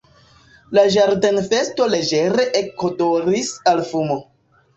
La 0.77 0.85
ĝardenfesto 0.95 1.87
leĝere 1.91 2.47
ekodoris 2.61 3.53
al 3.75 3.85
fumo. 3.93 4.19